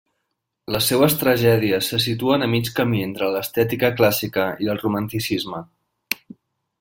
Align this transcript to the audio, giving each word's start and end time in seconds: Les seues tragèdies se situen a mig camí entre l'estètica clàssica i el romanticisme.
Les 0.75 0.85
seues 0.91 1.15
tragèdies 1.23 1.89
se 1.93 1.99
situen 2.07 2.45
a 2.45 2.49
mig 2.55 2.71
camí 2.81 3.03
entre 3.09 3.29
l'estètica 3.37 3.95
clàssica 3.99 4.47
i 4.67 4.73
el 4.75 4.81
romanticisme. 4.85 5.63